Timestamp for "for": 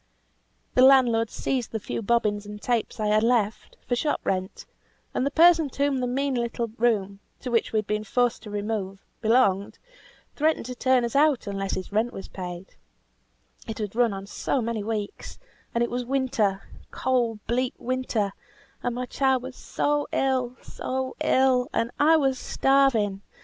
3.87-3.95